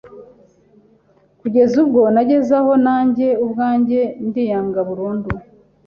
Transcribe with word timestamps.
kugeza 1.39 1.75
ubwo 1.83 2.01
nageze 2.13 2.51
aho 2.61 2.73
nanjye 2.85 3.27
ubwanjye 3.45 3.99
ndiyanga 4.27 4.79
burundu 4.89 5.29